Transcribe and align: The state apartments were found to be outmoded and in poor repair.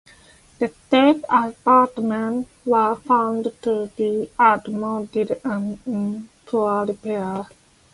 The 0.57 0.67
state 0.69 1.23
apartments 1.29 2.49
were 2.65 2.95
found 2.95 3.51
to 3.61 3.91
be 3.95 4.31
outmoded 4.39 5.39
and 5.43 5.77
in 5.85 6.27
poor 6.47 6.85
repair. 6.87 7.45